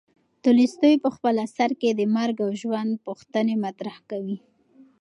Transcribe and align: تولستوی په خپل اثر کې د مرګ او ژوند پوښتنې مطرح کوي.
تولستوی 0.43 0.95
په 1.03 1.09
خپل 1.15 1.35
اثر 1.45 1.69
کې 1.81 1.89
د 1.93 2.01
مرګ 2.15 2.37
او 2.45 2.51
ژوند 2.61 2.91
پوښتنې 3.05 3.55
مطرح 3.65 3.95
کوي. 4.09 4.37